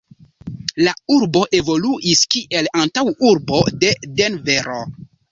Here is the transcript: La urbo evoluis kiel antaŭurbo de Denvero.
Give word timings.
La 0.85 0.93
urbo 1.15 1.41
evoluis 1.57 2.23
kiel 2.35 2.69
antaŭurbo 2.83 3.59
de 3.83 3.91
Denvero. 4.21 4.79